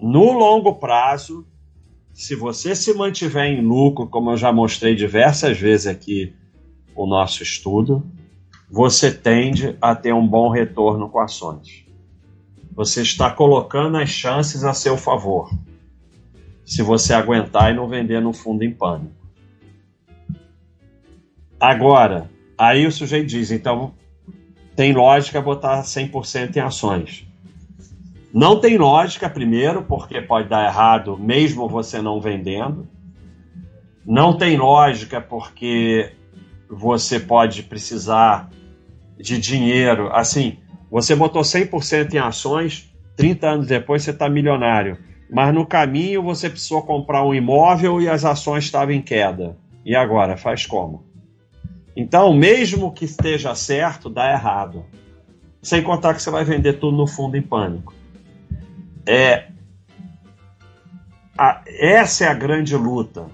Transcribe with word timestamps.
no 0.00 0.32
longo 0.32 0.74
prazo, 0.74 1.46
se 2.12 2.34
você 2.34 2.74
se 2.74 2.92
mantiver 2.94 3.46
em 3.46 3.60
lucro, 3.60 4.06
como 4.06 4.30
eu 4.30 4.36
já 4.36 4.52
mostrei 4.52 4.94
diversas 4.94 5.58
vezes 5.58 5.86
aqui 5.86 6.34
o 6.94 7.06
nosso 7.06 7.42
estudo, 7.42 8.04
você 8.70 9.12
tende 9.12 9.76
a 9.80 9.94
ter 9.94 10.12
um 10.12 10.26
bom 10.26 10.48
retorno 10.48 11.08
com 11.08 11.18
ações. 11.18 11.84
Você 12.72 13.02
está 13.02 13.30
colocando 13.30 13.96
as 13.96 14.08
chances 14.08 14.64
a 14.64 14.72
seu 14.72 14.96
favor. 14.96 15.50
Se 16.64 16.82
você 16.82 17.12
aguentar 17.12 17.72
e 17.72 17.74
não 17.76 17.88
vender 17.88 18.20
no 18.20 18.32
fundo 18.32 18.62
em 18.62 18.72
pânico. 18.72 19.14
Agora, 21.58 22.30
aí 22.56 22.86
o 22.86 22.92
sujeito 22.92 23.26
diz, 23.26 23.50
então 23.50 23.92
tem 24.76 24.94
lógica 24.94 25.42
botar 25.42 25.82
100% 25.82 26.56
em 26.56 26.60
ações. 26.60 27.29
Não 28.32 28.60
tem 28.60 28.78
lógica, 28.78 29.28
primeiro, 29.28 29.82
porque 29.82 30.22
pode 30.22 30.48
dar 30.48 30.64
errado 30.64 31.18
mesmo 31.18 31.68
você 31.68 32.00
não 32.00 32.20
vendendo. 32.20 32.86
Não 34.06 34.36
tem 34.36 34.56
lógica 34.56 35.20
porque 35.20 36.12
você 36.68 37.18
pode 37.18 37.64
precisar 37.64 38.48
de 39.18 39.38
dinheiro. 39.38 40.08
Assim, 40.12 40.58
você 40.90 41.14
botou 41.16 41.42
100% 41.42 42.14
em 42.14 42.18
ações, 42.18 42.92
30 43.16 43.48
anos 43.48 43.66
depois 43.66 44.02
você 44.02 44.10
está 44.10 44.28
milionário. 44.28 44.96
Mas 45.28 45.52
no 45.52 45.66
caminho 45.66 46.22
você 46.22 46.48
precisou 46.48 46.82
comprar 46.82 47.24
um 47.24 47.34
imóvel 47.34 48.00
e 48.00 48.08
as 48.08 48.24
ações 48.24 48.64
estavam 48.64 48.94
em 48.94 49.02
queda. 49.02 49.56
E 49.84 49.94
agora? 49.94 50.36
Faz 50.36 50.66
como? 50.66 51.04
Então, 51.96 52.32
mesmo 52.32 52.92
que 52.92 53.04
esteja 53.04 53.54
certo, 53.54 54.08
dá 54.08 54.30
errado. 54.32 54.84
Sem 55.60 55.82
contar 55.82 56.14
que 56.14 56.22
você 56.22 56.30
vai 56.30 56.44
vender 56.44 56.74
tudo 56.74 56.96
no 56.96 57.06
fundo 57.06 57.36
em 57.36 57.42
pânico. 57.42 57.92
É, 59.12 59.48
a, 61.36 61.62
essa 61.66 62.26
é 62.26 62.28
a 62.28 62.34
grande 62.34 62.76
luta. 62.76 63.26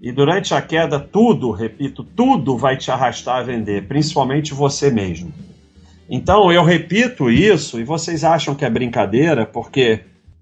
E 0.00 0.10
durante 0.10 0.52
a 0.52 0.60
queda, 0.60 0.98
tudo, 0.98 1.52
repito, 1.52 2.02
tudo 2.02 2.58
vai 2.58 2.76
te 2.76 2.90
arrastar 2.90 3.36
a 3.36 3.42
vender, 3.44 3.86
principalmente 3.86 4.52
você 4.52 4.90
mesmo. 4.90 5.32
Então 6.10 6.50
eu 6.50 6.64
repito 6.64 7.30
isso 7.30 7.78
e 7.78 7.84
vocês 7.84 8.24
acham 8.24 8.56
que 8.56 8.64
é 8.64 8.70
brincadeira, 8.70 9.46
porque 9.46 10.00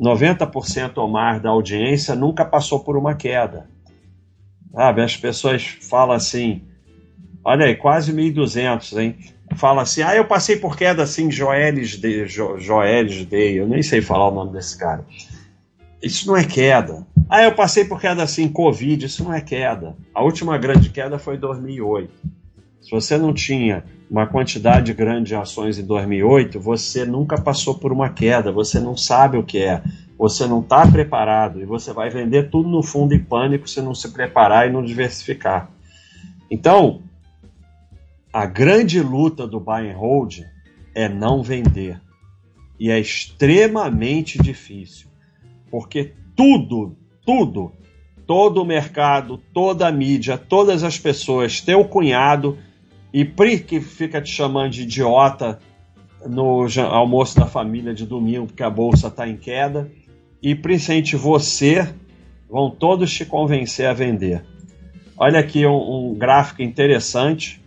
90% 0.00 0.96
ou 0.96 1.10
mais 1.10 1.42
da 1.42 1.50
audiência 1.50 2.14
nunca 2.14 2.42
passou 2.42 2.80
por 2.80 2.96
uma 2.96 3.14
queda. 3.14 3.68
Sabe? 4.72 5.02
As 5.02 5.14
pessoas 5.14 5.76
falam 5.82 6.16
assim: 6.16 6.62
olha 7.44 7.66
aí, 7.66 7.76
quase 7.76 8.12
1.200, 8.12 8.98
hein? 8.98 9.16
fala 9.56 9.82
assim: 9.82 10.02
ah, 10.02 10.14
eu 10.14 10.24
passei 10.24 10.56
por 10.56 10.76
queda 10.76 11.02
assim, 11.02 11.30
Joelis 11.30 11.96
Day, 11.96 12.26
jo, 12.26 12.58
Joelis 12.58 13.26
eu 13.30 13.68
nem 13.68 13.82
sei 13.82 14.00
falar 14.00 14.28
o 14.28 14.34
nome 14.34 14.52
desse 14.52 14.76
cara. 14.78 15.04
Isso 16.02 16.26
não 16.26 16.36
é 16.36 16.44
queda. 16.44 17.06
Ah, 17.28 17.42
eu 17.42 17.54
passei 17.54 17.84
por 17.84 18.00
queda 18.00 18.22
assim, 18.22 18.48
Covid, 18.48 19.06
isso 19.06 19.24
não 19.24 19.32
é 19.32 19.40
queda. 19.40 19.96
A 20.14 20.22
última 20.22 20.58
grande 20.58 20.90
queda 20.90 21.18
foi 21.18 21.36
em 21.36 21.40
2008. 21.40 22.10
Se 22.82 22.90
você 22.90 23.16
não 23.16 23.32
tinha 23.32 23.82
uma 24.10 24.26
quantidade 24.26 24.92
grande 24.92 25.28
de 25.28 25.34
ações 25.34 25.78
em 25.78 25.86
2008, 25.86 26.60
você 26.60 27.06
nunca 27.06 27.40
passou 27.40 27.76
por 27.76 27.90
uma 27.90 28.10
queda, 28.10 28.52
você 28.52 28.78
não 28.78 28.94
sabe 28.94 29.38
o 29.38 29.42
que 29.42 29.58
é, 29.58 29.82
você 30.18 30.46
não 30.46 30.60
está 30.60 30.86
preparado 30.86 31.62
e 31.62 31.64
você 31.64 31.94
vai 31.94 32.10
vender 32.10 32.50
tudo 32.50 32.68
no 32.68 32.82
fundo 32.82 33.14
em 33.14 33.18
pânico 33.18 33.66
se 33.66 33.80
não 33.80 33.94
se 33.94 34.12
preparar 34.12 34.68
e 34.68 34.72
não 34.72 34.84
diversificar. 34.84 35.70
Então, 36.50 37.00
a 38.34 38.46
grande 38.46 39.00
luta 39.00 39.46
do 39.46 39.60
buy 39.60 39.88
and 39.88 39.96
hold 39.96 40.40
é 40.92 41.08
não 41.08 41.40
vender. 41.40 42.00
E 42.80 42.90
é 42.90 42.98
extremamente 42.98 44.42
difícil, 44.42 45.06
porque 45.70 46.14
tudo, 46.34 46.96
tudo, 47.24 47.72
todo 48.26 48.60
o 48.60 48.64
mercado, 48.64 49.40
toda 49.52 49.86
a 49.86 49.92
mídia, 49.92 50.36
todas 50.36 50.82
as 50.82 50.98
pessoas, 50.98 51.60
teu 51.60 51.84
cunhado 51.84 52.58
e 53.12 53.24
Pri 53.24 53.60
que 53.60 53.80
fica 53.80 54.20
te 54.20 54.32
chamando 54.32 54.72
de 54.72 54.82
idiota 54.82 55.60
no 56.28 56.66
almoço 56.90 57.36
da 57.36 57.46
família 57.46 57.94
de 57.94 58.04
domingo 58.04 58.48
porque 58.48 58.64
a 58.64 58.70
bolsa 58.70 59.06
está 59.06 59.28
em 59.28 59.36
queda 59.36 59.88
e 60.42 60.56
principalmente 60.56 61.14
você 61.14 61.88
vão 62.50 62.68
todos 62.68 63.12
te 63.12 63.24
convencer 63.24 63.86
a 63.86 63.92
vender. 63.92 64.44
Olha 65.16 65.38
aqui 65.38 65.64
um, 65.64 66.10
um 66.10 66.14
gráfico 66.14 66.62
interessante 66.62 67.62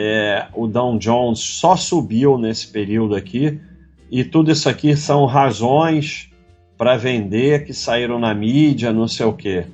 é, 0.00 0.46
o 0.54 0.68
Dow 0.68 0.96
Jones 0.96 1.40
só 1.40 1.74
subiu 1.74 2.38
nesse 2.38 2.68
período 2.68 3.16
aqui, 3.16 3.60
e 4.08 4.22
tudo 4.22 4.52
isso 4.52 4.68
aqui 4.68 4.96
são 4.96 5.26
razões 5.26 6.30
para 6.76 6.96
vender 6.96 7.64
que 7.64 7.74
saíram 7.74 8.18
na 8.18 8.32
mídia, 8.32 8.92
não 8.92 9.08
sei 9.08 9.26
o 9.26 9.32
quê. 9.32 9.66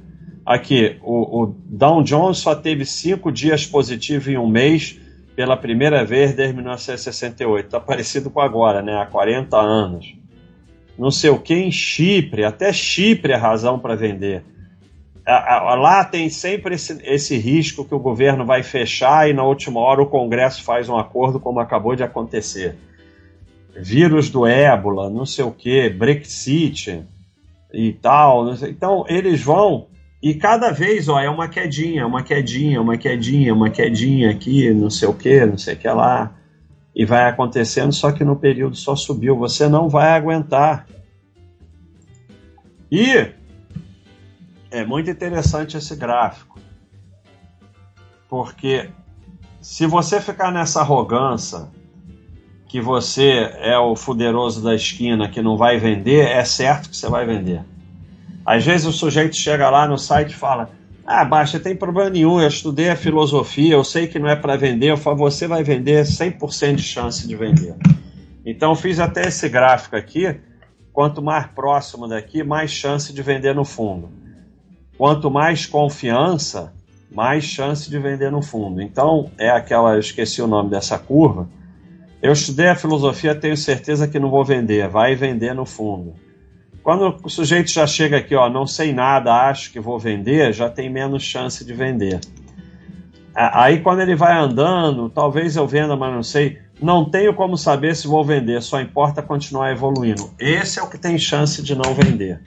Aqui, 0.46 0.96
o, 1.02 1.42
o 1.42 1.54
Dow 1.66 2.02
Jones 2.02 2.38
só 2.38 2.54
teve 2.54 2.86
cinco 2.86 3.30
dias 3.30 3.66
positivos 3.66 4.26
em 4.28 4.38
um 4.38 4.48
mês 4.48 4.98
pela 5.36 5.58
primeira 5.58 6.04
vez 6.04 6.34
desde 6.34 6.54
1968. 6.54 7.66
Está 7.66 7.78
parecido 7.78 8.30
com 8.30 8.40
agora, 8.40 8.80
né? 8.80 8.96
Há 8.96 9.04
40 9.04 9.56
anos. 9.58 10.14
Não 10.98 11.10
sei 11.10 11.28
o 11.28 11.38
que 11.38 11.54
em 11.54 11.70
Chipre, 11.70 12.44
até 12.44 12.72
Chipre 12.72 13.32
é 13.32 13.36
razão 13.36 13.78
para 13.78 13.94
vender 13.94 14.42
lá 15.26 16.04
tem 16.04 16.28
sempre 16.28 16.74
esse, 16.74 17.00
esse 17.02 17.36
risco 17.38 17.84
que 17.84 17.94
o 17.94 17.98
governo 17.98 18.44
vai 18.44 18.62
fechar 18.62 19.28
e 19.28 19.32
na 19.32 19.42
última 19.42 19.80
hora 19.80 20.02
o 20.02 20.06
Congresso 20.06 20.62
faz 20.62 20.88
um 20.88 20.96
acordo, 20.96 21.40
como 21.40 21.60
acabou 21.60 21.96
de 21.96 22.02
acontecer. 22.02 22.76
Vírus 23.76 24.28
do 24.30 24.46
ébola, 24.46 25.08
não 25.08 25.24
sei 25.24 25.44
o 25.44 25.50
que, 25.50 25.88
Brexit 25.88 27.02
e 27.72 27.92
tal. 27.92 28.52
Então 28.54 29.04
eles 29.08 29.42
vão 29.42 29.86
e 30.22 30.34
cada 30.34 30.70
vez 30.70 31.08
ó, 31.08 31.20
é 31.20 31.28
uma 31.28 31.48
quedinha, 31.48 32.06
uma 32.06 32.22
quedinha, 32.22 32.80
uma 32.80 32.96
quedinha, 32.96 33.52
uma 33.52 33.70
quedinha 33.70 34.30
aqui, 34.30 34.70
não 34.70 34.90
sei 34.90 35.08
o 35.08 35.14
que, 35.14 35.44
não 35.46 35.58
sei 35.58 35.74
o 35.74 35.76
que 35.76 35.88
lá. 35.88 36.34
E 36.94 37.04
vai 37.04 37.28
acontecendo, 37.28 37.92
só 37.92 38.12
que 38.12 38.22
no 38.22 38.36
período 38.36 38.76
só 38.76 38.94
subiu. 38.94 39.36
Você 39.36 39.68
não 39.68 39.88
vai 39.88 40.12
aguentar. 40.12 40.86
E 42.90 43.26
é 44.74 44.84
muito 44.84 45.08
interessante 45.08 45.76
esse 45.76 45.94
gráfico. 45.94 46.58
Porque 48.28 48.90
se 49.60 49.86
você 49.86 50.20
ficar 50.20 50.50
nessa 50.50 50.80
arrogância 50.80 51.68
que 52.66 52.80
você 52.80 53.52
é 53.60 53.78
o 53.78 53.94
fuderoso 53.94 54.60
da 54.60 54.74
esquina 54.74 55.28
que 55.28 55.40
não 55.40 55.56
vai 55.56 55.78
vender, 55.78 56.26
é 56.26 56.44
certo 56.44 56.90
que 56.90 56.96
você 56.96 57.08
vai 57.08 57.24
vender. 57.24 57.62
Às 58.44 58.64
vezes 58.64 58.84
o 58.84 58.92
sujeito 58.92 59.36
chega 59.36 59.70
lá 59.70 59.86
no 59.86 59.96
site 59.96 60.32
e 60.32 60.34
fala: 60.34 60.70
Ah, 61.06 61.24
baixa, 61.24 61.60
tem 61.60 61.76
problema 61.76 62.10
nenhum, 62.10 62.40
eu 62.40 62.48
estudei 62.48 62.90
a 62.90 62.96
filosofia, 62.96 63.74
eu 63.74 63.84
sei 63.84 64.08
que 64.08 64.18
não 64.18 64.28
é 64.28 64.34
para 64.34 64.56
vender. 64.56 64.90
Eu 64.90 64.96
falo: 64.96 65.18
Você 65.18 65.46
vai 65.46 65.62
vender 65.62 66.04
100% 66.04 66.74
de 66.74 66.82
chance 66.82 67.28
de 67.28 67.36
vender. 67.36 67.76
Então 68.44 68.74
fiz 68.74 68.98
até 68.98 69.28
esse 69.28 69.48
gráfico 69.48 69.94
aqui. 69.94 70.34
Quanto 70.92 71.22
mais 71.22 71.46
próximo 71.46 72.08
daqui, 72.08 72.42
mais 72.42 72.72
chance 72.72 73.12
de 73.12 73.22
vender 73.22 73.54
no 73.54 73.64
fundo. 73.64 74.23
Quanto 74.96 75.30
mais 75.30 75.66
confiança, 75.66 76.72
mais 77.10 77.44
chance 77.44 77.88
de 77.88 77.98
vender 77.98 78.30
no 78.30 78.42
fundo. 78.42 78.82
Então, 78.82 79.30
é 79.38 79.50
aquela, 79.50 79.94
eu 79.94 80.00
esqueci 80.00 80.42
o 80.42 80.46
nome 80.46 80.70
dessa 80.70 80.98
curva. 80.98 81.48
Eu 82.20 82.32
estudei 82.32 82.68
a 82.68 82.74
filosofia, 82.74 83.34
tenho 83.34 83.56
certeza 83.56 84.08
que 84.08 84.18
não 84.18 84.30
vou 84.30 84.44
vender, 84.44 84.88
vai 84.88 85.14
vender 85.14 85.54
no 85.54 85.66
fundo. 85.66 86.14
Quando 86.82 87.16
o 87.22 87.30
sujeito 87.30 87.70
já 87.70 87.86
chega 87.86 88.18
aqui, 88.18 88.34
ó, 88.34 88.48
não 88.48 88.66
sei 88.66 88.92
nada, 88.92 89.48
acho 89.48 89.72
que 89.72 89.80
vou 89.80 89.98
vender, 89.98 90.52
já 90.52 90.68
tem 90.68 90.90
menos 90.90 91.22
chance 91.22 91.64
de 91.64 91.72
vender. 91.72 92.20
Aí 93.34 93.80
quando 93.80 94.00
ele 94.00 94.14
vai 94.14 94.38
andando, 94.38 95.08
talvez 95.10 95.56
eu 95.56 95.66
venda, 95.66 95.96
mas 95.96 96.14
não 96.14 96.22
sei, 96.22 96.58
não 96.80 97.08
tenho 97.08 97.34
como 97.34 97.56
saber 97.56 97.96
se 97.96 98.06
vou 98.06 98.24
vender, 98.24 98.62
só 98.62 98.80
importa 98.80 99.22
continuar 99.22 99.72
evoluindo. 99.72 100.30
Esse 100.38 100.78
é 100.78 100.82
o 100.82 100.88
que 100.88 100.98
tem 100.98 101.18
chance 101.18 101.62
de 101.62 101.74
não 101.74 101.94
vender. 101.94 102.40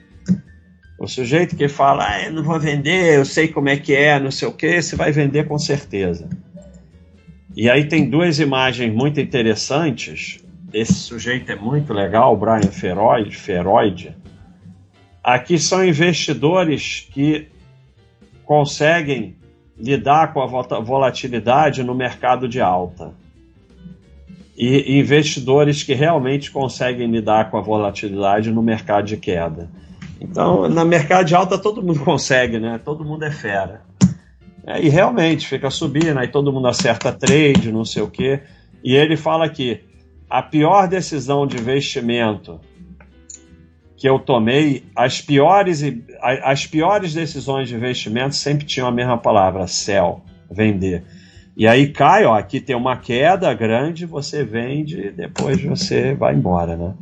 O 0.98 1.06
sujeito 1.06 1.54
que 1.54 1.68
fala, 1.68 2.08
ah, 2.08 2.24
eu 2.24 2.32
não 2.32 2.42
vou 2.42 2.58
vender, 2.58 3.16
eu 3.16 3.24
sei 3.24 3.46
como 3.46 3.68
é 3.68 3.76
que 3.76 3.94
é, 3.94 4.18
não 4.18 4.32
sei 4.32 4.48
o 4.48 4.52
que, 4.52 4.82
você 4.82 4.96
vai 4.96 5.12
vender 5.12 5.46
com 5.46 5.56
certeza. 5.56 6.28
E 7.56 7.70
aí 7.70 7.86
tem 7.86 8.10
duas 8.10 8.40
imagens 8.40 8.92
muito 8.92 9.20
interessantes. 9.20 10.44
Esse 10.72 10.94
sujeito 10.94 11.50
é 11.52 11.56
muito 11.56 11.92
legal, 11.92 12.34
o 12.34 12.36
Brian 12.36 12.70
Feroid, 12.70 13.36
Feroid. 13.36 14.16
Aqui 15.22 15.56
são 15.58 15.84
investidores 15.84 17.08
que 17.12 17.46
conseguem 18.44 19.36
lidar 19.78 20.32
com 20.32 20.42
a 20.42 20.80
volatilidade 20.80 21.84
no 21.84 21.94
mercado 21.94 22.48
de 22.48 22.60
alta. 22.60 23.14
E 24.56 24.98
investidores 24.98 25.84
que 25.84 25.94
realmente 25.94 26.50
conseguem 26.50 27.08
lidar 27.08 27.50
com 27.50 27.58
a 27.58 27.60
volatilidade 27.60 28.50
no 28.50 28.62
mercado 28.62 29.06
de 29.06 29.16
queda. 29.16 29.70
Então, 30.20 30.68
na 30.68 30.84
mercado 30.84 31.26
de 31.26 31.34
alta 31.34 31.58
todo 31.58 31.82
mundo 31.82 32.00
consegue, 32.04 32.58
né? 32.58 32.80
Todo 32.84 33.04
mundo 33.04 33.24
é 33.24 33.30
fera. 33.30 33.82
É, 34.66 34.82
e 34.82 34.88
realmente 34.88 35.46
fica 35.46 35.70
subindo, 35.70 36.18
aí 36.18 36.28
todo 36.28 36.52
mundo 36.52 36.68
acerta 36.68 37.12
trade, 37.12 37.72
não 37.72 37.84
sei 37.84 38.02
o 38.02 38.10
quê. 38.10 38.40
E 38.82 38.94
ele 38.94 39.16
fala 39.16 39.48
que 39.48 39.80
a 40.28 40.42
pior 40.42 40.86
decisão 40.86 41.46
de 41.46 41.56
investimento 41.56 42.60
que 43.96 44.08
eu 44.08 44.18
tomei, 44.18 44.84
as 44.94 45.20
piores, 45.20 45.82
as 46.22 46.66
piores 46.66 47.14
decisões 47.14 47.68
de 47.68 47.74
investimento 47.74 48.34
sempre 48.36 48.64
tinham 48.64 48.86
a 48.86 48.92
mesma 48.92 49.18
palavra, 49.18 49.66
sell, 49.66 50.22
vender. 50.48 51.02
E 51.56 51.66
aí 51.66 51.88
cai, 51.88 52.24
ó, 52.24 52.34
aqui 52.34 52.60
tem 52.60 52.76
uma 52.76 52.96
queda 52.96 53.52
grande, 53.52 54.06
você 54.06 54.44
vende, 54.44 55.10
depois 55.10 55.60
você 55.60 56.14
vai 56.14 56.34
embora, 56.34 56.76
né? 56.76 56.94